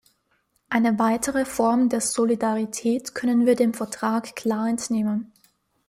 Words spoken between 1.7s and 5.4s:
der Solidarität können wir dem Vertrag klar entnehmen.